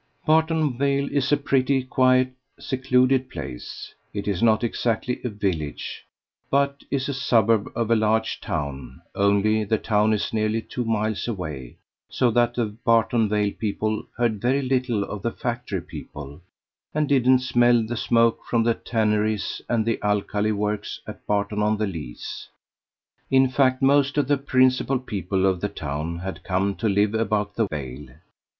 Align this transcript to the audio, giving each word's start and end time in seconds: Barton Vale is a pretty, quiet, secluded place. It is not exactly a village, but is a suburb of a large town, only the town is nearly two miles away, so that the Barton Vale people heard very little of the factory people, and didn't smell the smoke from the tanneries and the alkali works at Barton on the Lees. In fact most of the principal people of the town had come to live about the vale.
Barton 0.25 0.79
Vale 0.79 1.09
is 1.11 1.31
a 1.31 1.37
pretty, 1.37 1.83
quiet, 1.83 2.33
secluded 2.59 3.29
place. 3.29 3.93
It 4.15 4.27
is 4.27 4.41
not 4.41 4.63
exactly 4.63 5.19
a 5.23 5.29
village, 5.29 6.05
but 6.49 6.83
is 6.89 7.07
a 7.07 7.13
suburb 7.13 7.71
of 7.75 7.91
a 7.91 7.95
large 7.95 8.41
town, 8.41 9.03
only 9.13 9.63
the 9.63 9.77
town 9.77 10.11
is 10.11 10.33
nearly 10.33 10.59
two 10.59 10.85
miles 10.85 11.27
away, 11.27 11.77
so 12.09 12.31
that 12.31 12.55
the 12.55 12.65
Barton 12.65 13.29
Vale 13.29 13.51
people 13.51 14.07
heard 14.17 14.41
very 14.41 14.63
little 14.63 15.03
of 15.03 15.21
the 15.21 15.29
factory 15.31 15.81
people, 15.81 16.41
and 16.95 17.07
didn't 17.07 17.41
smell 17.41 17.83
the 17.83 17.95
smoke 17.95 18.43
from 18.43 18.63
the 18.63 18.73
tanneries 18.73 19.61
and 19.69 19.85
the 19.85 19.99
alkali 20.01 20.49
works 20.51 20.99
at 21.05 21.23
Barton 21.27 21.61
on 21.61 21.77
the 21.77 21.85
Lees. 21.85 22.49
In 23.29 23.47
fact 23.49 23.83
most 23.83 24.17
of 24.17 24.27
the 24.27 24.37
principal 24.39 24.97
people 24.97 25.45
of 25.45 25.61
the 25.61 25.69
town 25.69 26.17
had 26.17 26.43
come 26.43 26.73
to 26.77 26.89
live 26.89 27.13
about 27.13 27.53
the 27.53 27.67
vale. 27.67 28.07